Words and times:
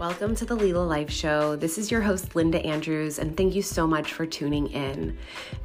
Welcome 0.00 0.34
to 0.36 0.44
the 0.44 0.56
Lila 0.56 0.82
Life 0.82 1.08
Show. 1.08 1.54
This 1.54 1.78
is 1.78 1.88
your 1.88 2.00
host, 2.00 2.34
Linda 2.34 2.58
Andrews, 2.66 3.20
and 3.20 3.36
thank 3.36 3.54
you 3.54 3.62
so 3.62 3.86
much 3.86 4.12
for 4.12 4.26
tuning 4.26 4.66
in. 4.72 5.16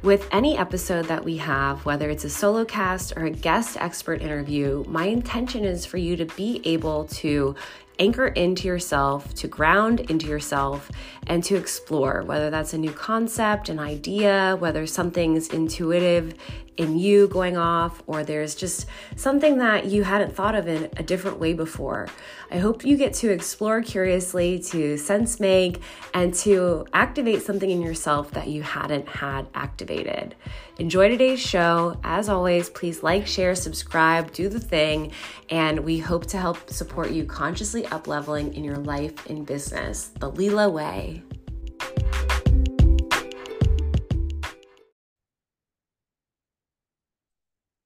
With 0.02 0.28
any 0.30 0.56
episode 0.56 1.06
that 1.06 1.24
we 1.24 1.36
have, 1.38 1.84
whether 1.84 2.08
it's 2.08 2.22
a 2.22 2.30
solo 2.30 2.64
cast 2.64 3.12
or 3.16 3.24
a 3.24 3.30
guest 3.30 3.76
expert 3.80 4.22
interview, 4.22 4.84
my 4.86 5.06
intention 5.06 5.64
is 5.64 5.84
for 5.84 5.96
you 5.96 6.14
to 6.14 6.26
be 6.26 6.62
able 6.64 7.06
to 7.06 7.56
anchor 8.00 8.26
into 8.28 8.66
yourself, 8.66 9.32
to 9.34 9.46
ground 9.46 10.00
into 10.10 10.26
yourself, 10.26 10.90
and 11.26 11.44
to 11.44 11.54
explore 11.54 12.22
whether 12.22 12.50
that's 12.50 12.72
a 12.72 12.78
new 12.78 12.90
concept, 12.90 13.68
an 13.68 13.78
idea, 13.78 14.56
whether 14.58 14.86
something's 14.86 15.48
intuitive 15.48 16.34
in 16.76 16.98
you 16.98 17.28
going 17.28 17.58
off, 17.58 18.02
or 18.06 18.24
there's 18.24 18.54
just 18.54 18.86
something 19.14 19.58
that 19.58 19.84
you 19.84 20.02
hadn't 20.02 20.34
thought 20.34 20.54
of 20.54 20.66
in 20.66 20.88
a 20.96 21.02
different 21.02 21.38
way 21.38 21.52
before. 21.52 22.08
I 22.50 22.56
hope 22.56 22.86
you 22.86 22.96
get 22.96 23.12
to 23.14 23.30
explore 23.30 23.82
curiously, 23.82 24.58
to 24.70 24.96
sense 24.96 25.38
make, 25.38 25.82
and 26.14 26.32
to 26.36 26.86
activate 26.94 27.42
something 27.42 27.68
in 27.68 27.82
yourself 27.82 28.30
that 28.30 28.48
you 28.48 28.62
hadn't 28.62 29.06
had 29.08 29.46
activated. 29.54 30.34
Enjoy 30.80 31.10
today's 31.10 31.38
show. 31.38 32.00
As 32.04 32.30
always, 32.30 32.70
please 32.70 33.02
like, 33.02 33.26
share, 33.26 33.54
subscribe, 33.54 34.32
do 34.32 34.48
the 34.48 34.58
thing, 34.58 35.12
and 35.50 35.80
we 35.80 35.98
hope 35.98 36.24
to 36.28 36.38
help 36.38 36.70
support 36.70 37.10
you 37.10 37.26
consciously 37.26 37.84
up 37.88 38.08
leveling 38.08 38.54
in 38.54 38.64
your 38.64 38.78
life 38.78 39.26
and 39.26 39.44
business 39.44 40.08
the 40.20 40.30
Lila 40.30 40.70
way. 40.70 41.22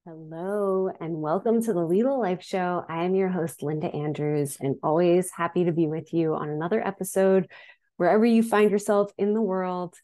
Hello, 0.06 0.88
and 1.00 1.20
welcome 1.20 1.60
to 1.64 1.72
the 1.72 1.84
Lila 1.84 2.14
Life 2.14 2.44
Show. 2.44 2.84
I 2.88 3.02
am 3.02 3.16
your 3.16 3.28
host, 3.28 3.64
Linda 3.64 3.88
Andrews, 3.88 4.56
and 4.60 4.76
always 4.84 5.32
happy 5.32 5.64
to 5.64 5.72
be 5.72 5.88
with 5.88 6.14
you 6.14 6.36
on 6.36 6.48
another 6.48 6.80
episode, 6.86 7.50
wherever 7.96 8.24
you 8.24 8.44
find 8.44 8.70
yourself 8.70 9.10
in 9.18 9.34
the 9.34 9.42
world. 9.42 9.96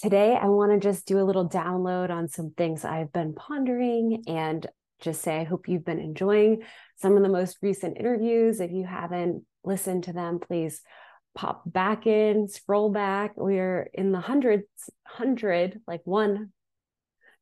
Today, 0.00 0.34
I 0.34 0.46
want 0.46 0.72
to 0.72 0.78
just 0.78 1.06
do 1.06 1.20
a 1.20 1.26
little 1.26 1.46
download 1.46 2.08
on 2.08 2.26
some 2.26 2.52
things 2.56 2.86
I've 2.86 3.12
been 3.12 3.34
pondering 3.34 4.22
and 4.26 4.66
just 4.98 5.20
say 5.20 5.38
I 5.38 5.44
hope 5.44 5.68
you've 5.68 5.84
been 5.84 5.98
enjoying 5.98 6.62
some 6.96 7.18
of 7.18 7.22
the 7.22 7.28
most 7.28 7.58
recent 7.60 7.98
interviews. 7.98 8.60
If 8.60 8.70
you 8.70 8.86
haven't 8.86 9.44
listened 9.62 10.04
to 10.04 10.14
them, 10.14 10.38
please 10.38 10.80
pop 11.34 11.64
back 11.66 12.06
in, 12.06 12.48
scroll 12.48 12.88
back. 12.90 13.32
We're 13.36 13.90
in 13.92 14.10
the 14.10 14.20
hundreds, 14.20 14.64
hundred, 15.06 15.82
like 15.86 16.00
one 16.04 16.50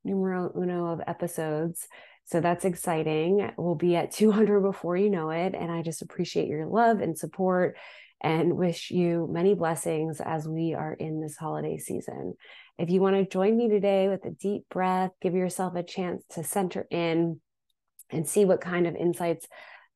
numero 0.03 0.51
uno 0.57 0.87
of 0.87 1.01
episodes. 1.07 1.87
So 2.25 2.41
that's 2.41 2.65
exciting. 2.65 3.53
We'll 3.57 3.77
be 3.77 3.95
at 3.95 4.11
200 4.11 4.63
before 4.63 4.97
you 4.97 5.11
know 5.11 5.31
it. 5.31 5.55
And 5.55 5.71
I 5.71 5.83
just 5.83 6.03
appreciate 6.03 6.49
your 6.49 6.67
love 6.67 7.01
and 7.03 7.17
support 7.17 7.77
and 8.21 8.57
wish 8.57 8.91
you 8.91 9.29
many 9.31 9.55
blessings 9.55 10.21
as 10.21 10.49
we 10.49 10.75
are 10.75 10.93
in 10.93 11.21
this 11.21 11.37
holiday 11.37 11.79
season. 11.79 12.35
If 12.79 12.91
you 12.91 13.01
want 13.01 13.17
to 13.17 13.25
join 13.25 13.57
me 13.57 13.69
today 13.69 14.09
with 14.09 14.25
a 14.25 14.31
deep 14.31 14.65
breath, 14.71 15.11
give 15.21 15.35
yourself 15.35 15.75
a 15.75 15.83
chance 15.83 16.25
to 16.31 16.45
center 16.45 16.87
in 16.91 17.41
and 18.11 18.27
see 18.27 18.45
what 18.45 18.61
kind 18.61 18.87
of 18.87 18.97
insights 18.97 19.47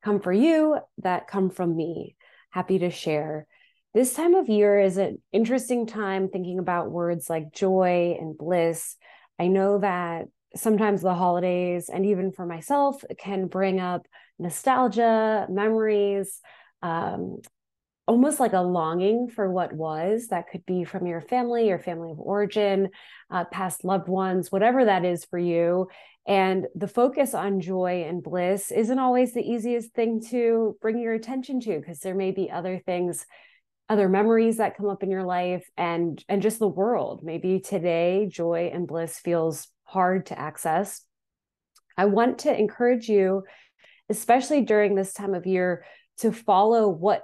come 0.03 0.19
for 0.19 0.33
you 0.33 0.77
that 0.99 1.27
come 1.27 1.49
from 1.49 1.75
me. 1.75 2.15
Happy 2.49 2.79
to 2.79 2.89
share. 2.89 3.47
This 3.93 4.13
time 4.13 4.35
of 4.35 4.49
year 4.49 4.79
is 4.79 4.97
an 4.97 5.21
interesting 5.31 5.85
time 5.85 6.29
thinking 6.29 6.59
about 6.59 6.91
words 6.91 7.29
like 7.29 7.53
joy 7.53 8.17
and 8.19 8.37
bliss 8.37 8.95
I 9.39 9.47
know 9.47 9.79
that 9.79 10.25
sometimes 10.55 11.01
the 11.01 11.13
holidays, 11.13 11.89
and 11.89 12.05
even 12.05 12.31
for 12.31 12.45
myself, 12.45 13.03
can 13.17 13.47
bring 13.47 13.79
up 13.79 14.05
nostalgia, 14.39 15.47
memories, 15.49 16.39
um, 16.81 17.37
almost 18.07 18.39
like 18.39 18.53
a 18.53 18.59
longing 18.59 19.29
for 19.29 19.49
what 19.49 19.73
was. 19.73 20.27
That 20.27 20.49
could 20.51 20.65
be 20.65 20.83
from 20.83 21.07
your 21.07 21.21
family, 21.21 21.67
your 21.67 21.79
family 21.79 22.11
of 22.11 22.19
origin, 22.19 22.89
uh, 23.31 23.45
past 23.45 23.85
loved 23.85 24.09
ones, 24.09 24.51
whatever 24.51 24.85
that 24.85 25.05
is 25.05 25.25
for 25.25 25.39
you. 25.39 25.87
And 26.27 26.67
the 26.75 26.87
focus 26.87 27.33
on 27.33 27.59
joy 27.59 28.05
and 28.07 28.23
bliss 28.23 28.71
isn't 28.71 28.99
always 28.99 29.33
the 29.33 29.41
easiest 29.41 29.93
thing 29.93 30.21
to 30.29 30.77
bring 30.81 30.99
your 30.99 31.13
attention 31.13 31.59
to 31.61 31.79
because 31.79 31.99
there 31.99 32.15
may 32.15 32.31
be 32.31 32.49
other 32.49 32.79
things 32.85 33.25
other 33.89 34.07
memories 34.07 34.57
that 34.57 34.77
come 34.77 34.87
up 34.87 35.03
in 35.03 35.11
your 35.11 35.25
life 35.25 35.69
and 35.75 36.23
and 36.29 36.41
just 36.41 36.57
the 36.57 36.67
world 36.67 37.21
maybe 37.21 37.59
today 37.59 38.27
joy 38.31 38.71
and 38.73 38.87
bliss 38.87 39.19
feels 39.19 39.67
hard 39.83 40.25
to 40.25 40.39
access 40.39 41.01
i 41.97 42.05
want 42.05 42.39
to 42.39 42.57
encourage 42.57 43.09
you 43.09 43.43
especially 44.09 44.61
during 44.61 44.95
this 44.95 45.13
time 45.13 45.33
of 45.33 45.45
year 45.45 45.83
to 46.17 46.31
follow 46.31 46.87
what 46.87 47.23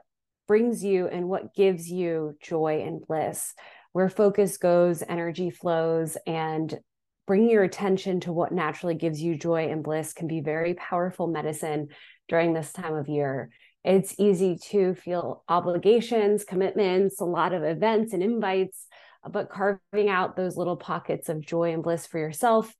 brings 0.49 0.83
you 0.83 1.07
and 1.07 1.29
what 1.29 1.55
gives 1.55 1.89
you 1.89 2.35
joy 2.41 2.83
and 2.85 2.99
bliss 3.07 3.53
where 3.93 4.09
focus 4.09 4.57
goes 4.57 5.01
energy 5.07 5.49
flows 5.49 6.17
and 6.27 6.77
bringing 7.25 7.51
your 7.51 7.63
attention 7.63 8.19
to 8.19 8.33
what 8.33 8.51
naturally 8.51 8.95
gives 8.95 9.21
you 9.21 9.37
joy 9.37 9.69
and 9.69 9.83
bliss 9.83 10.11
can 10.11 10.27
be 10.27 10.41
very 10.41 10.73
powerful 10.73 11.27
medicine 11.27 11.87
during 12.27 12.53
this 12.53 12.73
time 12.73 12.95
of 12.95 13.07
year 13.07 13.49
it's 13.83 14.15
easy 14.17 14.57
to 14.71 14.93
feel 14.93 15.43
obligations, 15.47 16.43
commitments, 16.43 17.21
a 17.21 17.25
lot 17.25 17.53
of 17.53 17.63
events 17.63 18.13
and 18.13 18.21
invites, 18.21 18.87
but 19.29 19.49
carving 19.49 20.09
out 20.09 20.35
those 20.35 20.57
little 20.57 20.75
pockets 20.75 21.29
of 21.29 21.41
joy 21.41 21.73
and 21.73 21.83
bliss 21.83 22.05
for 22.05 22.19
yourself 22.19 22.73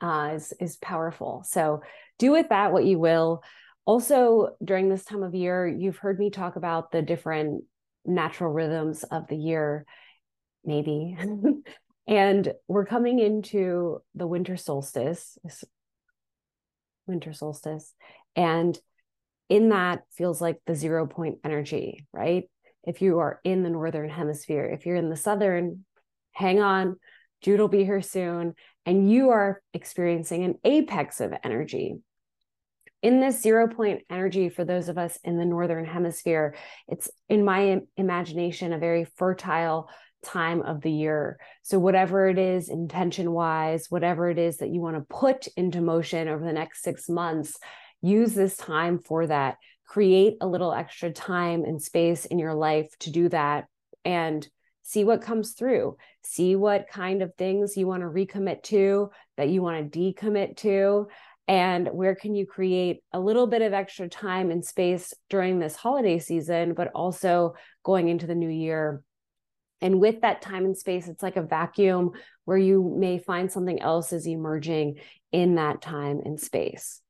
uh, 0.00 0.32
is, 0.34 0.52
is 0.60 0.76
powerful. 0.76 1.44
So 1.46 1.82
do 2.18 2.32
with 2.32 2.48
that 2.48 2.72
what 2.72 2.84
you 2.84 2.98
will. 2.98 3.42
Also, 3.84 4.50
during 4.64 4.88
this 4.88 5.04
time 5.04 5.22
of 5.22 5.34
year, 5.34 5.66
you've 5.66 5.98
heard 5.98 6.18
me 6.18 6.30
talk 6.30 6.56
about 6.56 6.92
the 6.92 7.02
different 7.02 7.64
natural 8.04 8.52
rhythms 8.52 9.02
of 9.04 9.26
the 9.28 9.36
year, 9.36 9.84
maybe. 10.64 11.16
and 12.06 12.52
we're 12.68 12.86
coming 12.86 13.18
into 13.18 14.00
the 14.14 14.26
winter 14.26 14.56
solstice, 14.56 15.36
winter 17.06 17.32
solstice. 17.32 17.92
And 18.36 18.78
in 19.48 19.70
that 19.70 20.02
feels 20.12 20.40
like 20.40 20.60
the 20.66 20.74
zero 20.74 21.06
point 21.06 21.38
energy, 21.44 22.06
right? 22.12 22.44
If 22.84 23.02
you 23.02 23.18
are 23.18 23.40
in 23.44 23.62
the 23.62 23.70
northern 23.70 24.08
hemisphere, 24.08 24.64
if 24.64 24.86
you're 24.86 24.96
in 24.96 25.10
the 25.10 25.16
southern, 25.16 25.84
hang 26.32 26.60
on, 26.60 26.96
Jude 27.42 27.60
will 27.60 27.68
be 27.68 27.84
here 27.84 28.00
soon, 28.00 28.54
and 28.86 29.10
you 29.10 29.30
are 29.30 29.60
experiencing 29.74 30.44
an 30.44 30.54
apex 30.64 31.20
of 31.20 31.34
energy. 31.44 31.96
In 33.02 33.20
this 33.20 33.42
zero 33.42 33.68
point 33.68 34.02
energy, 34.10 34.48
for 34.48 34.64
those 34.64 34.88
of 34.88 34.96
us 34.96 35.18
in 35.24 35.36
the 35.36 35.44
northern 35.44 35.84
hemisphere, 35.84 36.54
it's 36.88 37.10
in 37.28 37.44
my 37.44 37.80
imagination 37.96 38.72
a 38.72 38.78
very 38.78 39.04
fertile 39.16 39.90
time 40.22 40.62
of 40.62 40.80
the 40.82 40.92
year. 40.92 41.40
So, 41.62 41.80
whatever 41.80 42.28
it 42.28 42.38
is, 42.38 42.68
intention 42.68 43.32
wise, 43.32 43.86
whatever 43.88 44.30
it 44.30 44.38
is 44.38 44.58
that 44.58 44.70
you 44.70 44.80
want 44.80 44.96
to 44.96 45.14
put 45.14 45.48
into 45.56 45.80
motion 45.80 46.28
over 46.28 46.44
the 46.44 46.52
next 46.52 46.84
six 46.84 47.08
months, 47.08 47.58
use 48.02 48.34
this 48.34 48.56
time 48.56 49.00
for 49.00 49.26
that 49.26 49.56
create 49.92 50.38
a 50.40 50.46
little 50.46 50.72
extra 50.72 51.10
time 51.10 51.64
and 51.64 51.82
space 51.82 52.24
in 52.24 52.38
your 52.38 52.54
life 52.54 52.88
to 52.98 53.10
do 53.10 53.28
that 53.28 53.66
and 54.06 54.48
see 54.82 55.04
what 55.04 55.20
comes 55.20 55.52
through 55.52 55.96
see 56.22 56.56
what 56.56 56.88
kind 56.88 57.20
of 57.20 57.34
things 57.34 57.76
you 57.76 57.86
want 57.86 58.02
to 58.02 58.08
recommit 58.08 58.62
to 58.62 59.10
that 59.36 59.50
you 59.50 59.60
want 59.60 59.92
to 59.92 59.98
decommit 59.98 60.56
to 60.56 61.06
and 61.48 61.88
where 61.88 62.14
can 62.14 62.34
you 62.34 62.46
create 62.46 63.02
a 63.12 63.20
little 63.20 63.46
bit 63.46 63.62
of 63.62 63.72
extra 63.72 64.08
time 64.08 64.50
and 64.50 64.64
space 64.64 65.12
during 65.28 65.58
this 65.58 65.76
holiday 65.76 66.18
season 66.18 66.74
but 66.74 66.88
also 66.94 67.54
going 67.84 68.08
into 68.08 68.26
the 68.26 68.34
new 68.34 68.48
year? 68.48 69.02
And 69.80 70.00
with 70.00 70.20
that 70.20 70.42
time 70.42 70.64
and 70.64 70.76
space 70.76 71.08
it's 71.08 71.22
like 71.22 71.36
a 71.36 71.42
vacuum 71.42 72.12
where 72.44 72.58
you 72.58 72.94
may 72.96 73.18
find 73.18 73.50
something 73.50 73.80
else 73.80 74.12
is 74.12 74.26
emerging 74.26 75.00
in 75.32 75.56
that 75.56 75.82
time 75.82 76.20
and 76.24 76.40
space. 76.40 77.00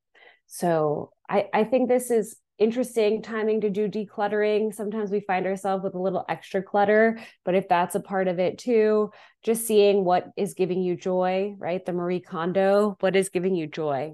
So 0.47 1.11
I, 1.29 1.47
I 1.53 1.63
think 1.63 1.89
this 1.89 2.11
is 2.11 2.35
interesting 2.59 3.21
timing 3.21 3.61
to 3.61 3.69
do 3.69 3.87
decluttering. 3.87 4.73
Sometimes 4.73 5.09
we 5.09 5.19
find 5.21 5.45
ourselves 5.45 5.83
with 5.83 5.95
a 5.95 6.01
little 6.01 6.25
extra 6.29 6.61
clutter, 6.61 7.19
but 7.43 7.55
if 7.55 7.67
that's 7.67 7.95
a 7.95 7.99
part 7.99 8.27
of 8.27 8.39
it 8.39 8.57
too, 8.57 9.11
just 9.43 9.65
seeing 9.65 10.05
what 10.05 10.27
is 10.37 10.53
giving 10.53 10.81
you 10.81 10.95
joy, 10.95 11.55
right? 11.57 11.85
The 11.85 11.93
Marie 11.93 12.19
Kondo, 12.19 12.95
what 12.99 13.15
is 13.15 13.29
giving 13.29 13.55
you 13.55 13.67
joy 13.67 14.13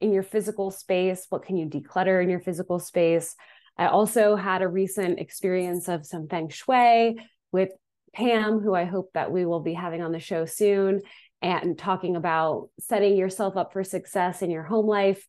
in 0.00 0.12
your 0.12 0.24
physical 0.24 0.70
space? 0.70 1.26
What 1.28 1.44
can 1.44 1.56
you 1.56 1.66
declutter 1.66 2.22
in 2.22 2.28
your 2.28 2.40
physical 2.40 2.78
space? 2.78 3.36
I 3.78 3.86
also 3.86 4.36
had 4.36 4.62
a 4.62 4.68
recent 4.68 5.20
experience 5.20 5.88
of 5.88 6.04
some 6.04 6.28
feng 6.28 6.48
shui 6.48 7.16
with 7.52 7.70
Pam, 8.14 8.60
who 8.60 8.74
I 8.74 8.84
hope 8.84 9.10
that 9.14 9.32
we 9.32 9.46
will 9.46 9.60
be 9.60 9.72
having 9.72 10.02
on 10.02 10.12
the 10.12 10.18
show 10.18 10.44
soon, 10.44 11.00
and 11.40 11.78
talking 11.78 12.16
about 12.16 12.68
setting 12.78 13.16
yourself 13.16 13.56
up 13.56 13.72
for 13.72 13.82
success 13.82 14.42
in 14.42 14.50
your 14.50 14.62
home 14.62 14.86
life 14.86 15.26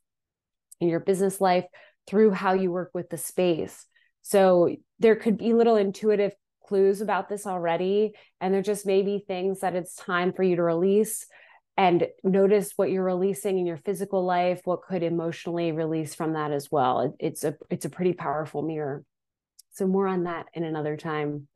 in 0.79 0.89
your 0.89 0.99
business 0.99 1.39
life 1.39 1.65
through 2.07 2.31
how 2.31 2.53
you 2.53 2.71
work 2.71 2.91
with 2.93 3.09
the 3.09 3.17
space. 3.17 3.85
So 4.21 4.75
there 4.99 5.15
could 5.15 5.37
be 5.37 5.53
little 5.53 5.75
intuitive 5.75 6.33
clues 6.65 7.01
about 7.01 7.29
this 7.29 7.45
already. 7.45 8.13
And 8.39 8.53
there 8.53 8.61
just 8.61 8.85
may 8.85 9.01
be 9.01 9.23
things 9.25 9.59
that 9.59 9.75
it's 9.75 9.95
time 9.95 10.33
for 10.33 10.43
you 10.43 10.55
to 10.55 10.63
release 10.63 11.25
and 11.75 12.07
notice 12.23 12.73
what 12.75 12.91
you're 12.91 13.03
releasing 13.03 13.57
in 13.57 13.65
your 13.65 13.77
physical 13.77 14.23
life, 14.23 14.61
what 14.63 14.83
could 14.83 15.01
emotionally 15.01 15.71
release 15.71 16.13
from 16.13 16.33
that 16.33 16.51
as 16.51 16.71
well. 16.71 17.15
It's 17.19 17.43
a 17.43 17.55
it's 17.69 17.85
a 17.85 17.89
pretty 17.89 18.13
powerful 18.13 18.61
mirror. 18.61 19.03
So, 19.71 19.87
more 19.87 20.07
on 20.07 20.25
that 20.25 20.45
in 20.53 20.63
another 20.63 20.97
time. 20.97 21.47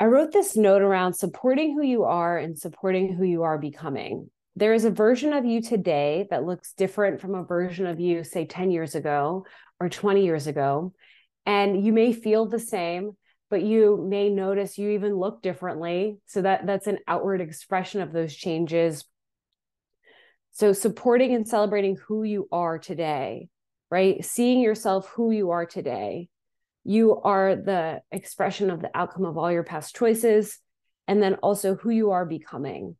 I 0.00 0.06
wrote 0.06 0.32
this 0.32 0.56
note 0.56 0.82
around 0.82 1.14
supporting 1.14 1.74
who 1.74 1.82
you 1.82 2.04
are 2.04 2.36
and 2.36 2.58
supporting 2.58 3.14
who 3.14 3.24
you 3.24 3.44
are 3.44 3.56
becoming. 3.56 4.30
There 4.58 4.72
is 4.72 4.86
a 4.86 4.90
version 4.90 5.34
of 5.34 5.44
you 5.44 5.60
today 5.60 6.26
that 6.30 6.46
looks 6.46 6.72
different 6.72 7.20
from 7.20 7.34
a 7.34 7.44
version 7.44 7.86
of 7.86 8.00
you, 8.00 8.24
say 8.24 8.46
10 8.46 8.70
years 8.70 8.94
ago 8.94 9.44
or 9.78 9.90
20 9.90 10.24
years 10.24 10.46
ago. 10.46 10.94
And 11.44 11.84
you 11.84 11.92
may 11.92 12.14
feel 12.14 12.46
the 12.46 12.58
same, 12.58 13.12
but 13.50 13.62
you 13.62 14.02
may 14.08 14.30
notice 14.30 14.78
you 14.78 14.90
even 14.90 15.14
look 15.14 15.42
differently. 15.42 16.16
So 16.24 16.40
that 16.40 16.66
that's 16.66 16.86
an 16.86 17.00
outward 17.06 17.42
expression 17.42 18.00
of 18.00 18.12
those 18.12 18.34
changes. 18.34 19.04
So 20.52 20.72
supporting 20.72 21.34
and 21.34 21.46
celebrating 21.46 21.96
who 22.08 22.22
you 22.22 22.48
are 22.50 22.78
today, 22.78 23.50
right? 23.90 24.24
Seeing 24.24 24.60
yourself 24.62 25.06
who 25.10 25.32
you 25.32 25.50
are 25.50 25.66
today. 25.66 26.30
You 26.82 27.20
are 27.20 27.56
the 27.56 28.00
expression 28.10 28.70
of 28.70 28.80
the 28.80 28.90
outcome 28.94 29.26
of 29.26 29.36
all 29.36 29.52
your 29.52 29.64
past 29.64 29.94
choices 29.94 30.58
and 31.06 31.22
then 31.22 31.34
also 31.34 31.74
who 31.74 31.90
you 31.90 32.12
are 32.12 32.24
becoming. 32.24 32.96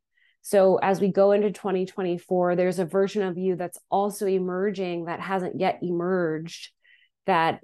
So 0.47 0.77
as 0.77 1.01
we 1.01 1.09
go 1.09 1.33
into 1.33 1.51
2024, 1.51 2.55
there's 2.55 2.79
a 2.79 2.85
version 2.85 3.21
of 3.21 3.37
you 3.37 3.57
that's 3.57 3.77
also 3.91 4.27
emerging 4.27 5.03
that 5.03 5.19
hasn't 5.19 5.59
yet 5.59 5.79
emerged 5.81 6.71
that 7.25 7.59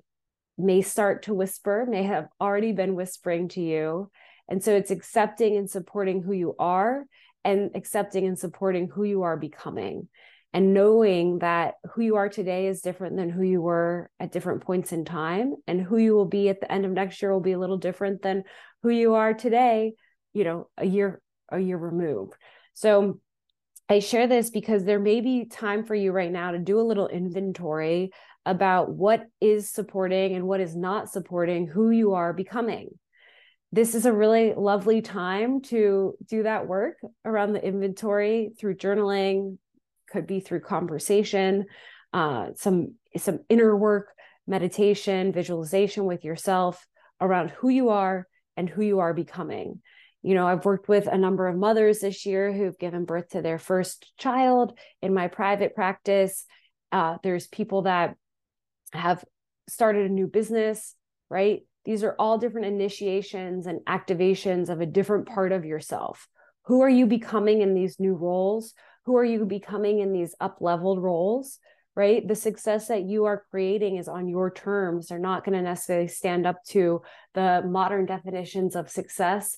may 0.57 0.81
start 0.81 1.23
to 1.23 1.33
whisper, 1.33 1.85
may 1.87 2.03
have 2.03 2.27
already 2.41 2.73
been 2.73 2.95
whispering 2.95 3.47
to 3.47 3.61
you. 3.61 4.11
And 4.49 4.61
so 4.61 4.75
it's 4.75 4.91
accepting 4.91 5.55
and 5.55 5.69
supporting 5.69 6.21
who 6.21 6.33
you 6.33 6.55
are 6.59 7.05
and 7.45 7.71
accepting 7.73 8.27
and 8.27 8.37
supporting 8.37 8.89
who 8.89 9.05
you 9.05 9.21
are 9.21 9.37
becoming 9.37 10.09
and 10.51 10.73
knowing 10.73 11.39
that 11.39 11.75
who 11.93 12.01
you 12.01 12.17
are 12.17 12.27
today 12.27 12.67
is 12.67 12.81
different 12.81 13.15
than 13.15 13.29
who 13.29 13.43
you 13.43 13.61
were 13.61 14.09
at 14.19 14.33
different 14.33 14.61
points 14.61 14.91
in 14.91 15.05
time 15.05 15.55
and 15.67 15.81
who 15.81 15.95
you 15.95 16.15
will 16.15 16.25
be 16.25 16.49
at 16.49 16.59
the 16.59 16.69
end 16.69 16.83
of 16.83 16.91
next 16.91 17.21
year 17.21 17.31
will 17.31 17.39
be 17.39 17.53
a 17.53 17.59
little 17.59 17.77
different 17.77 18.21
than 18.21 18.43
who 18.81 18.89
you 18.89 19.13
are 19.13 19.33
today 19.33 19.93
you 20.33 20.43
know 20.43 20.67
a 20.77 20.85
year 20.85 21.21
a 21.49 21.59
year 21.59 21.77
removed 21.77 22.33
so 22.73 23.19
i 23.89 23.99
share 23.99 24.27
this 24.27 24.49
because 24.49 24.83
there 24.83 24.99
may 24.99 25.21
be 25.21 25.45
time 25.45 25.83
for 25.83 25.95
you 25.95 26.11
right 26.11 26.31
now 26.31 26.51
to 26.51 26.59
do 26.59 26.79
a 26.79 26.81
little 26.81 27.07
inventory 27.07 28.11
about 28.45 28.91
what 28.91 29.25
is 29.39 29.69
supporting 29.69 30.35
and 30.35 30.45
what 30.45 30.59
is 30.59 30.75
not 30.75 31.09
supporting 31.09 31.67
who 31.67 31.89
you 31.91 32.13
are 32.13 32.33
becoming. 32.33 32.89
This 33.71 33.95
is 33.95 34.05
a 34.05 34.13
really 34.13 34.53
lovely 34.53 35.01
time 35.01 35.61
to 35.63 36.15
do 36.27 36.43
that 36.43 36.67
work 36.67 36.97
around 37.25 37.53
the 37.53 37.65
inventory 37.65 38.51
through 38.59 38.75
journaling, 38.75 39.57
could 40.09 40.27
be 40.27 40.41
through 40.41 40.59
conversation, 40.59 41.65
uh, 42.11 42.49
some 42.55 42.95
some 43.17 43.39
inner 43.49 43.75
work, 43.75 44.09
meditation, 44.45 45.31
visualization 45.31 46.05
with 46.05 46.23
yourself 46.23 46.85
around 47.21 47.51
who 47.51 47.69
you 47.69 47.89
are 47.89 48.27
and 48.57 48.69
who 48.69 48.83
you 48.83 48.99
are 48.99 49.13
becoming. 49.13 49.81
You 50.23 50.35
know, 50.35 50.47
I've 50.47 50.63
worked 50.63 50.87
with 50.87 51.07
a 51.07 51.17
number 51.17 51.47
of 51.47 51.57
mothers 51.57 51.99
this 51.99 52.25
year 52.25 52.53
who've 52.53 52.79
given 52.79 53.03
birth 53.03 53.29
to 53.29 53.41
their 53.41 53.59
first 53.59 54.13
child 54.17 54.77
in 55.01 55.13
my 55.13 55.27
private 55.27 55.75
practice. 55.75 56.45
Uh, 56.93 57.17
there's 57.23 57.47
people 57.47 57.83
that 57.83 58.15
have 58.93 59.23
started 59.67 60.09
a 60.09 60.13
new 60.13 60.27
business, 60.27 60.95
right? 61.29 61.63
These 61.83 62.03
are 62.05 62.15
all 62.17 62.37
different 62.37 62.67
initiations 62.67 63.67
and 63.67 63.81
activations 63.81 64.69
of 64.69 64.79
a 64.79 64.85
different 64.85 65.27
part 65.27 65.51
of 65.51 65.65
yourself. 65.65 66.29
Who 66.67 66.81
are 66.81 66.89
you 66.89 67.05
becoming 67.05 67.61
in 67.61 67.73
these 67.73 67.99
new 67.99 68.13
roles? 68.13 68.73
Who 69.05 69.17
are 69.17 69.25
you 69.25 69.45
becoming 69.45 69.99
in 69.99 70.13
these 70.13 70.33
up 70.39 70.57
leveled 70.61 71.03
roles? 71.03 71.59
Right? 71.95 72.25
The 72.25 72.35
success 72.35 72.87
that 72.87 73.03
you 73.03 73.25
are 73.25 73.45
creating 73.51 73.97
is 73.97 74.07
on 74.07 74.27
your 74.27 74.49
terms. 74.49 75.07
They're 75.07 75.19
not 75.19 75.45
going 75.45 75.57
to 75.57 75.61
necessarily 75.61 76.07
stand 76.07 76.47
up 76.47 76.63
to 76.69 77.01
the 77.35 77.61
modern 77.65 78.05
definitions 78.05 78.75
of 78.75 78.89
success 78.89 79.57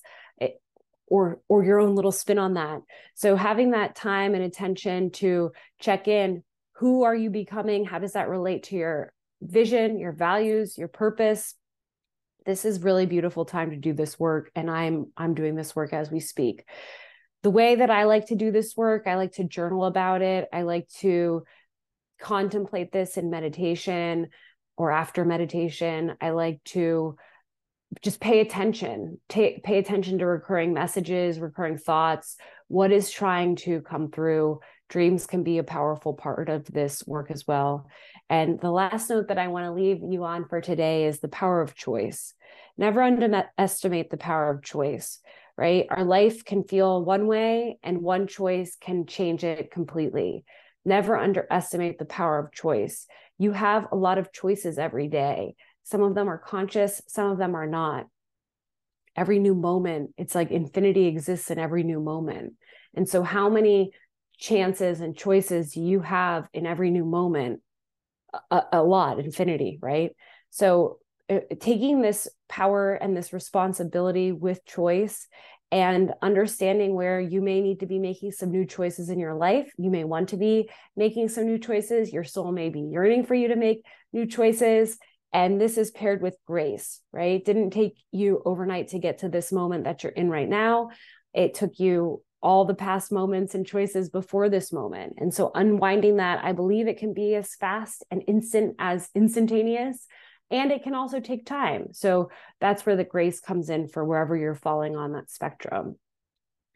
or 1.08 1.40
or 1.48 1.64
your 1.64 1.80
own 1.80 1.96
little 1.96 2.12
spin 2.12 2.40
on 2.40 2.56
that. 2.56 2.82
So 3.14 3.36
having 3.36 3.72
that 3.72 3.96
time 3.96 4.34
and 4.34 4.44
attention 4.44 5.12
to 5.12 5.52
check 5.80 6.08
in 6.08 6.44
who 6.78 7.04
are 7.04 7.16
you 7.16 7.30
becoming? 7.30 7.86
How 7.86 8.00
does 8.00 8.14
that 8.14 8.28
relate 8.28 8.64
to 8.64 8.76
your 8.76 9.14
vision, 9.42 10.00
your 10.00 10.12
values, 10.12 10.78
your 10.78 10.88
purpose. 10.88 11.56
This 12.46 12.66
is 12.66 12.84
really 12.84 13.06
beautiful 13.06 13.46
time 13.46 13.72
to 13.72 13.78
do 13.78 13.94
this 13.94 14.20
work 14.20 14.52
and 14.56 14.70
I'm 14.70 15.12
I'm 15.18 15.34
doing 15.34 15.56
this 15.56 15.76
work 15.76 15.94
as 15.94 16.12
we 16.12 16.20
speak. 16.20 16.66
The 17.44 17.50
way 17.50 17.76
that 17.76 17.92
I 17.92 18.06
like 18.06 18.28
to 18.28 18.36
do 18.36 18.52
this 18.52 18.76
work, 18.76 19.08
I 19.08 19.16
like 19.16 19.34
to 19.34 19.44
journal 19.44 19.86
about 19.86 20.22
it. 20.22 20.48
I 20.52 20.64
like 20.64 20.88
to 21.00 21.44
contemplate 22.20 22.92
this 22.92 23.18
in 23.18 23.30
meditation 23.30 24.30
or 24.78 24.92
after 24.92 25.26
meditation. 25.26 26.16
I 26.22 26.32
like 26.32 26.64
to 26.66 27.18
just 28.02 28.20
pay 28.20 28.40
attention 28.40 29.20
take 29.30 29.64
pay 29.64 29.78
attention 29.78 30.18
to 30.18 30.26
recurring 30.26 30.74
messages 30.74 31.40
recurring 31.40 31.78
thoughts 31.78 32.36
what 32.68 32.92
is 32.92 33.12
trying 33.12 33.56
to 33.56 33.82
come 33.82 34.10
through 34.10 34.60
dreams 34.90 35.26
can 35.26 35.44
be 35.44 35.58
a 35.58 35.64
powerful 35.64 36.14
part 36.14 36.50
of 36.50 36.66
this 36.66 37.06
work 37.08 37.32
as 37.32 37.48
well 37.48 37.88
and 38.30 38.60
the 38.60 38.72
last 38.72 39.10
note 39.10 39.28
that 39.28 39.38
I 39.38 39.50
want 39.50 39.66
to 39.66 39.72
leave 39.72 40.00
you 40.02 40.24
on 40.24 40.48
for 40.48 40.60
today 40.60 41.06
is 41.06 41.20
the 41.20 41.28
power 41.28 41.62
of 41.62 41.76
choice. 41.76 42.34
Never 42.78 43.02
underestimate 43.02 44.10
the 44.10 44.18
power 44.18 44.50
of 44.50 44.64
choice, 44.64 45.20
right? 45.58 45.86
Our 45.90 46.04
life 46.04 46.44
can 46.44 46.64
feel 46.64 47.04
one 47.04 47.28
way, 47.28 47.78
and 47.84 48.02
one 48.02 48.28
choice 48.28 48.76
can 48.80 49.06
change 49.06 49.44
it 49.44 49.72
completely. 49.72 50.44
Never 50.84 51.18
underestimate 51.18 52.00
the 52.00 52.06
power 52.06 52.40
of 52.40 52.52
choice. 52.52 53.06
You 53.38 53.52
have 53.52 53.88
a 53.92 53.96
lot 53.96 54.18
of 54.18 54.32
choices 54.32 54.80
every 54.80 55.08
day. 55.08 55.56
Some 55.86 56.04
of 56.04 56.14
them 56.14 56.28
are 56.28 56.38
conscious, 56.38 57.02
some 57.08 57.32
of 57.32 57.38
them 57.38 57.56
are 57.56 57.68
not. 57.68 58.08
Every 59.16 59.40
new 59.40 59.56
moment, 59.56 60.14
it's 60.18 60.36
like 60.36 60.52
infinity 60.52 61.06
exists 61.06 61.50
in 61.50 61.58
every 61.58 61.84
new 61.84 62.02
moment. 62.02 62.56
And 62.94 63.08
so, 63.08 63.24
how 63.24 63.50
many 63.50 63.92
chances 64.38 65.00
and 65.00 65.18
choices 65.18 65.78
you 65.78 66.02
have 66.02 66.50
in 66.54 66.66
every 66.66 66.92
new 66.92 67.06
moment 67.06 67.62
a, 68.52 68.64
a 68.74 68.84
lot, 68.84 69.20
infinity, 69.20 69.80
right? 69.82 70.12
So 70.50 71.00
uh, 71.30 71.40
taking 71.60 72.02
this 72.02 72.28
power 72.48 72.94
and 72.94 73.16
this 73.16 73.34
responsibility 73.34 74.32
with 74.32 74.66
choice 74.66 75.28
and 75.72 76.14
understanding 76.22 76.94
where 76.94 77.20
you 77.20 77.42
may 77.42 77.60
need 77.62 77.80
to 77.80 77.86
be 77.86 78.00
making 78.00 78.32
some 78.32 78.52
new 78.52 78.66
choices 78.66 79.10
in 79.10 79.20
your 79.20 79.34
life. 79.34 79.72
You 79.78 79.90
may 79.90 80.04
want 80.04 80.30
to 80.30 80.38
be 80.38 80.70
making 80.96 81.30
some 81.30 81.46
new 81.46 81.58
choices. 81.58 82.14
Your 82.14 82.24
soul 82.24 82.52
may 82.52 82.70
be 82.70 82.82
yearning 82.82 83.26
for 83.26 83.34
you 83.34 83.48
to 83.50 83.56
make 83.56 83.84
new 84.14 84.26
choices. 84.26 84.98
And 85.36 85.60
this 85.60 85.78
is 85.78 85.92
paired 85.92 86.22
with 86.22 86.38
grace, 86.48 87.02
right? 87.12 87.34
It 87.34 87.44
didn't 87.44 87.72
take 87.72 87.98
you 88.14 88.42
overnight 88.46 88.88
to 88.90 89.00
get 89.00 89.18
to 89.18 89.28
this 89.28 89.52
moment 89.52 89.84
that 89.84 90.02
you're 90.02 90.14
in 90.14 90.30
right 90.30 90.48
now. 90.48 90.92
It 91.34 91.56
took 91.56 91.78
you 91.78 92.24
all 92.42 92.64
the 92.64 92.74
past 92.74 93.12
moments 93.12 93.54
and 93.54 93.68
choices 93.68 94.10
before 94.10 94.48
this 94.48 94.72
moment. 94.72 95.16
And 95.18 95.34
so 95.34 95.52
unwinding 95.54 96.18
that, 96.18 96.42
I 96.42 96.54
believe 96.54 96.88
it 96.88 97.00
can 97.00 97.14
be 97.14 97.36
as 97.36 97.54
fast 97.54 98.02
and 98.10 98.24
instant 98.30 98.76
as 98.80 99.10
instantaneous. 99.14 100.08
And 100.52 100.72
it 100.72 100.84
can 100.84 100.96
also 100.96 101.20
take 101.20 101.46
time. 101.46 101.88
So 101.92 102.30
that's 102.62 102.86
where 102.86 102.96
the 102.96 103.04
grace 103.04 103.42
comes 103.42 103.70
in 103.70 103.90
for 103.90 104.06
wherever 104.06 104.38
you're 104.38 104.56
falling 104.56 104.96
on 104.96 105.12
that 105.12 105.30
spectrum. 105.30 105.98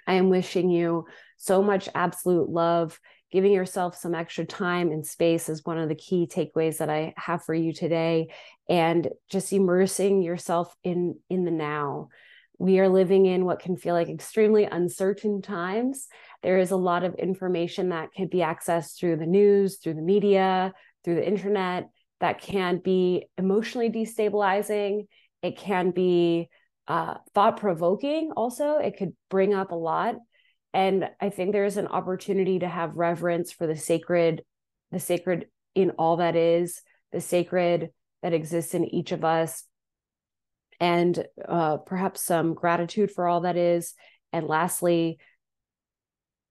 I 0.05 0.15
am 0.15 0.27
wishing 0.27 0.69
you 0.69 1.05
so 1.37 1.63
much 1.63 1.87
absolute 1.95 2.49
love. 2.49 2.99
Giving 3.31 3.51
yourself 3.51 3.95
some 3.95 4.15
extra 4.15 4.45
time 4.45 4.91
and 4.91 5.05
space 5.05 5.50
is 5.50 5.65
one 5.65 5.77
of 5.77 5.89
the 5.89 5.95
key 5.95 6.27
takeaways 6.27 6.77
that 6.77 6.89
I 6.89 7.13
have 7.15 7.43
for 7.43 7.53
you 7.53 7.74
today. 7.74 8.29
And 8.67 9.09
just 9.29 9.53
immersing 9.53 10.21
yourself 10.21 10.75
in 10.83 11.19
in 11.29 11.45
the 11.45 11.51
now 11.51 12.09
we 12.59 12.79
are 12.79 12.89
living 12.89 13.25
in 13.25 13.45
what 13.45 13.62
can 13.62 13.77
feel 13.77 13.95
like 13.95 14.09
extremely 14.09 14.65
uncertain 14.65 15.41
times. 15.41 16.07
There 16.43 16.59
is 16.59 16.71
a 16.71 16.75
lot 16.75 17.05
of 17.05 17.15
information 17.15 17.89
that 17.89 18.12
can 18.13 18.27
be 18.27 18.39
accessed 18.39 19.00
through 19.00 19.15
the 19.15 19.25
news, 19.25 19.77
through 19.77 19.93
the 19.93 20.01
media, 20.01 20.74
through 21.03 21.15
the 21.15 21.27
internet 21.27 21.89
that 22.19 22.41
can 22.41 22.79
be 22.83 23.27
emotionally 23.38 23.89
destabilizing. 23.89 25.07
It 25.41 25.57
can 25.57 25.91
be 25.91 26.50
uh, 26.86 27.15
thought 27.33 27.57
provoking, 27.57 28.31
also. 28.36 28.77
It 28.77 28.98
could 28.98 29.13
bring 29.29 29.53
up 29.53 29.71
a 29.71 29.75
lot. 29.75 30.15
And 30.73 31.09
I 31.19 31.29
think 31.29 31.51
there's 31.51 31.77
an 31.77 31.88
opportunity 31.88 32.59
to 32.59 32.67
have 32.67 32.95
reverence 32.95 33.51
for 33.51 33.65
the 33.65 33.75
sacred, 33.75 34.43
the 34.91 34.99
sacred 34.99 35.47
in 35.75 35.91
all 35.91 36.17
that 36.17 36.35
is, 36.35 36.81
the 37.11 37.21
sacred 37.21 37.89
that 38.21 38.33
exists 38.33 38.73
in 38.73 38.85
each 38.85 39.11
of 39.11 39.23
us, 39.23 39.63
and 40.79 41.25
uh, 41.47 41.77
perhaps 41.77 42.23
some 42.23 42.53
gratitude 42.53 43.11
for 43.11 43.27
all 43.27 43.41
that 43.41 43.57
is. 43.57 43.93
And 44.31 44.47
lastly, 44.47 45.19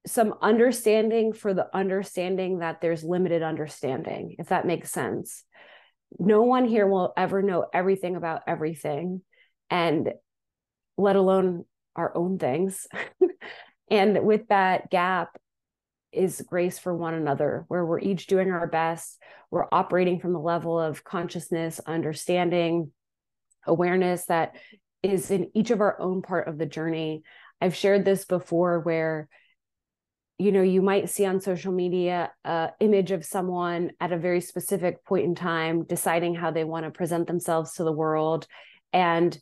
some 0.06 0.34
understanding 0.40 1.32
for 1.32 1.54
the 1.54 1.68
understanding 1.74 2.58
that 2.58 2.80
there's 2.80 3.04
limited 3.04 3.42
understanding, 3.42 4.36
if 4.38 4.48
that 4.48 4.66
makes 4.66 4.90
sense. 4.90 5.44
No 6.18 6.42
one 6.42 6.64
here 6.64 6.86
will 6.86 7.12
ever 7.16 7.42
know 7.42 7.66
everything 7.72 8.16
about 8.16 8.42
everything, 8.46 9.22
and 9.70 10.12
let 10.96 11.16
alone 11.16 11.64
our 11.94 12.16
own 12.16 12.38
things. 12.38 12.86
and 13.90 14.24
with 14.24 14.48
that 14.48 14.90
gap, 14.90 15.38
is 16.12 16.42
grace 16.48 16.78
for 16.78 16.94
one 16.94 17.14
another, 17.14 17.64
where 17.68 17.84
we're 17.84 18.00
each 18.00 18.26
doing 18.26 18.50
our 18.50 18.66
best. 18.66 19.20
We're 19.50 19.68
operating 19.70 20.20
from 20.20 20.32
the 20.32 20.40
level 20.40 20.80
of 20.80 21.04
consciousness, 21.04 21.80
understanding, 21.86 22.92
awareness 23.66 24.24
that 24.26 24.56
is 25.02 25.30
in 25.30 25.50
each 25.54 25.70
of 25.70 25.80
our 25.80 26.00
own 26.00 26.22
part 26.22 26.48
of 26.48 26.58
the 26.58 26.66
journey. 26.66 27.22
I've 27.60 27.76
shared 27.76 28.04
this 28.04 28.24
before 28.24 28.80
where 28.80 29.28
you 30.38 30.52
know 30.52 30.62
you 30.62 30.82
might 30.82 31.10
see 31.10 31.26
on 31.26 31.40
social 31.40 31.72
media 31.72 32.30
a 32.44 32.70
image 32.80 33.10
of 33.10 33.24
someone 33.24 33.90
at 34.00 34.12
a 34.12 34.18
very 34.18 34.40
specific 34.40 35.04
point 35.04 35.24
in 35.24 35.34
time 35.34 35.84
deciding 35.84 36.34
how 36.34 36.52
they 36.52 36.64
want 36.64 36.84
to 36.84 36.90
present 36.90 37.26
themselves 37.26 37.74
to 37.74 37.84
the 37.84 37.92
world 37.92 38.46
and 38.92 39.36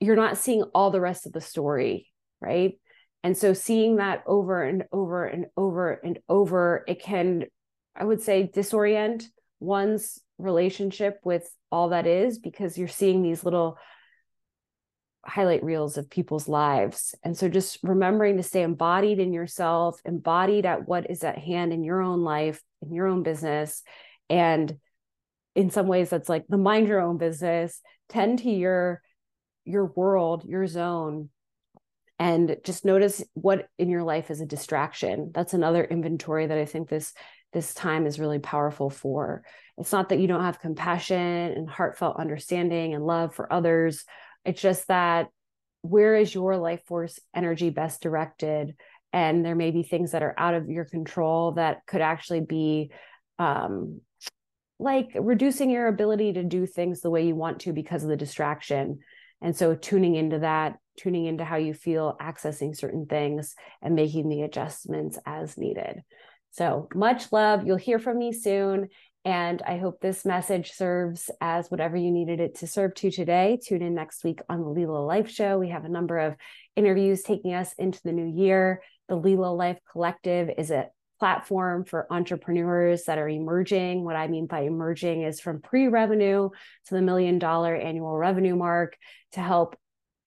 you're 0.00 0.16
not 0.16 0.36
seeing 0.36 0.62
all 0.74 0.90
the 0.90 1.00
rest 1.00 1.24
of 1.24 1.32
the 1.32 1.40
story 1.40 2.08
right 2.40 2.80
and 3.22 3.36
so 3.36 3.52
seeing 3.52 3.96
that 3.96 4.22
over 4.26 4.62
and 4.62 4.84
over 4.92 5.24
and 5.24 5.46
over 5.56 5.92
and 5.92 6.18
over 6.28 6.84
it 6.86 7.02
can 7.02 7.44
i 7.96 8.04
would 8.04 8.20
say 8.20 8.50
disorient 8.52 9.24
one's 9.60 10.20
relationship 10.38 11.18
with 11.24 11.50
all 11.70 11.90
that 11.90 12.06
is 12.06 12.38
because 12.38 12.78
you're 12.78 12.88
seeing 12.88 13.22
these 13.22 13.44
little 13.44 13.76
highlight 15.28 15.62
reels 15.62 15.98
of 15.98 16.08
people's 16.08 16.48
lives. 16.48 17.14
And 17.22 17.36
so 17.36 17.48
just 17.48 17.78
remembering 17.82 18.36
to 18.36 18.42
stay 18.42 18.62
embodied 18.62 19.18
in 19.18 19.32
yourself, 19.32 20.00
embodied 20.04 20.64
at 20.64 20.88
what 20.88 21.10
is 21.10 21.22
at 21.22 21.38
hand 21.38 21.72
in 21.72 21.84
your 21.84 22.00
own 22.00 22.22
life, 22.22 22.62
in 22.82 22.92
your 22.92 23.06
own 23.06 23.22
business. 23.22 23.82
And 24.30 24.76
in 25.54 25.70
some 25.70 25.86
ways 25.86 26.10
that's 26.10 26.28
like 26.28 26.46
the 26.48 26.56
mind 26.56 26.88
your 26.88 27.00
own 27.00 27.18
business, 27.18 27.80
tend 28.08 28.40
to 28.40 28.50
your 28.50 29.02
your 29.64 29.84
world, 29.84 30.44
your 30.46 30.66
zone 30.66 31.28
and 32.18 32.56
just 32.64 32.84
notice 32.84 33.22
what 33.34 33.68
in 33.78 33.88
your 33.88 34.02
life 34.02 34.30
is 34.30 34.40
a 34.40 34.46
distraction. 34.46 35.30
That's 35.34 35.54
another 35.54 35.84
inventory 35.84 36.46
that 36.46 36.58
I 36.58 36.64
think 36.64 36.88
this 36.88 37.12
this 37.52 37.72
time 37.72 38.06
is 38.06 38.20
really 38.20 38.38
powerful 38.38 38.90
for. 38.90 39.42
It's 39.78 39.92
not 39.92 40.10
that 40.10 40.18
you 40.18 40.26
don't 40.26 40.44
have 40.44 40.60
compassion 40.60 41.16
and 41.16 41.70
heartfelt 41.70 42.18
understanding 42.18 42.92
and 42.92 43.06
love 43.06 43.34
for 43.34 43.50
others 43.50 44.04
it's 44.48 44.62
just 44.62 44.88
that 44.88 45.28
where 45.82 46.16
is 46.16 46.34
your 46.34 46.56
life 46.56 46.82
force 46.86 47.18
energy 47.34 47.68
best 47.68 48.00
directed? 48.00 48.74
And 49.12 49.44
there 49.44 49.54
may 49.54 49.70
be 49.70 49.82
things 49.82 50.12
that 50.12 50.22
are 50.22 50.34
out 50.38 50.54
of 50.54 50.70
your 50.70 50.86
control 50.86 51.52
that 51.52 51.86
could 51.86 52.00
actually 52.00 52.40
be 52.40 52.90
um, 53.38 54.00
like 54.78 55.10
reducing 55.14 55.70
your 55.70 55.86
ability 55.86 56.34
to 56.34 56.44
do 56.44 56.66
things 56.66 57.00
the 57.00 57.10
way 57.10 57.26
you 57.26 57.34
want 57.34 57.60
to 57.60 57.74
because 57.74 58.02
of 58.02 58.08
the 58.08 58.16
distraction. 58.16 59.00
And 59.40 59.54
so 59.56 59.74
tuning 59.74 60.14
into 60.14 60.40
that, 60.40 60.78
tuning 60.98 61.26
into 61.26 61.44
how 61.44 61.56
you 61.56 61.72
feel, 61.72 62.16
accessing 62.20 62.76
certain 62.76 63.06
things, 63.06 63.54
and 63.80 63.94
making 63.94 64.28
the 64.28 64.42
adjustments 64.42 65.18
as 65.24 65.56
needed. 65.56 66.02
So 66.50 66.88
much 66.94 67.30
love. 67.32 67.66
You'll 67.66 67.76
hear 67.76 67.98
from 67.98 68.18
me 68.18 68.32
soon. 68.32 68.88
And 69.24 69.60
I 69.62 69.76
hope 69.76 70.00
this 70.00 70.24
message 70.24 70.72
serves 70.72 71.30
as 71.40 71.70
whatever 71.70 71.96
you 71.96 72.10
needed 72.10 72.40
it 72.40 72.56
to 72.56 72.66
serve 72.66 72.94
to 72.96 73.10
today. 73.10 73.58
Tune 73.62 73.82
in 73.82 73.94
next 73.94 74.24
week 74.24 74.40
on 74.48 74.60
the 74.62 74.68
Lila 74.68 74.98
Life 74.98 75.30
Show. 75.30 75.58
We 75.58 75.68
have 75.68 75.84
a 75.84 75.90
number 75.90 76.18
of 76.18 76.36
interviews 76.76 77.22
taking 77.22 77.52
us 77.52 77.74
into 77.74 78.00
the 78.04 78.12
new 78.12 78.26
year. 78.26 78.82
The 79.08 79.16
Lila 79.16 79.52
Life 79.52 79.78
Collective 79.92 80.50
is 80.56 80.70
a 80.70 80.88
platform 81.18 81.84
for 81.84 82.06
entrepreneurs 82.10 83.04
that 83.04 83.18
are 83.18 83.28
emerging. 83.28 84.04
What 84.04 84.16
I 84.16 84.28
mean 84.28 84.46
by 84.46 84.60
emerging 84.60 85.22
is 85.22 85.40
from 85.40 85.60
pre 85.60 85.88
revenue 85.88 86.50
to 86.86 86.94
the 86.94 87.02
million 87.02 87.38
dollar 87.38 87.74
annual 87.74 88.16
revenue 88.16 88.56
mark 88.56 88.96
to 89.32 89.40
help 89.40 89.76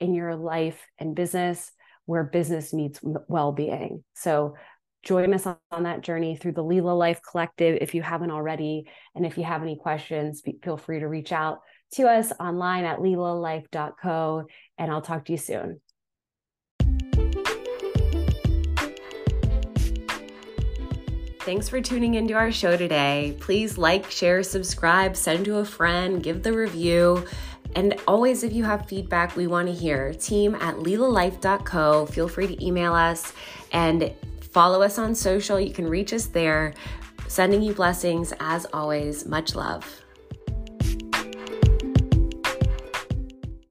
in 0.02 0.14
your 0.14 0.36
life 0.36 0.82
and 1.00 1.16
business 1.16 1.72
where 2.06 2.24
business 2.24 2.74
meets 2.74 3.00
well 3.02 3.52
being. 3.52 4.04
So 4.16 4.56
join 5.04 5.34
us 5.34 5.48
on 5.72 5.84
that 5.84 6.02
journey 6.02 6.36
through 6.36 6.54
the 6.54 6.64
Lila 6.64 6.92
Life 6.92 7.22
Collective 7.30 7.78
if 7.80 7.96
you 7.96 8.02
haven't 8.02 8.32
already. 8.32 8.90
And 9.16 9.26
if 9.26 9.38
you 9.38 9.44
have 9.44 9.62
any 9.62 9.78
questions, 9.78 10.42
feel 10.64 10.78
free 10.78 11.00
to 11.00 11.08
reach 11.08 11.32
out 11.32 11.60
to 11.94 12.08
us 12.08 12.32
online 12.40 12.84
at 12.86 13.00
lilalife.co. 13.00 14.46
And 14.78 14.92
I'll 14.92 15.02
talk 15.02 15.26
to 15.26 15.32
you 15.32 15.38
soon. 15.38 15.80
Thanks 21.42 21.68
for 21.68 21.82
tuning 21.82 22.14
into 22.14 22.36
our 22.36 22.52
show 22.52 22.78
today. 22.78 23.36
Please 23.40 23.76
like, 23.76 24.12
share, 24.12 24.44
subscribe, 24.44 25.18
send 25.18 25.46
to 25.46 25.58
a 25.58 25.66
friend, 25.66 26.22
give 26.22 26.44
the 26.44 26.54
review. 26.54 27.26
And 27.76 28.00
always, 28.08 28.44
if 28.44 28.54
you 28.54 28.64
have 28.64 28.88
feedback, 28.88 29.36
we 29.36 29.48
want 29.48 29.68
to 29.68 29.74
hear. 29.74 30.14
Team 30.14 30.56
at 30.56 30.76
lilalife.co. 30.76 32.06
Feel 32.08 32.28
free 32.28 32.48
to 32.48 32.66
email 32.66 32.94
us. 32.94 33.34
And 33.72 34.14
Follow 34.52 34.82
us 34.82 34.98
on 34.98 35.16
social. 35.16 35.60
You 35.60 35.74
can 35.74 35.88
reach 35.88 36.12
us 36.12 36.26
there. 36.26 36.74
Sending 37.28 37.62
you 37.62 37.74
blessings 37.74 38.34
as 38.42 38.68
always. 38.74 39.26
Much 39.26 39.56
love. 39.56 40.01